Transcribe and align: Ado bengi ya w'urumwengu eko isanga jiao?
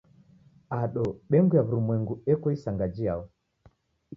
Ado 0.81 1.03
bengi 1.29 1.53
ya 1.57 1.65
w'urumwengu 1.65 2.13
eko 2.33 2.47
isanga 2.55 2.85
jiao? 2.95 3.23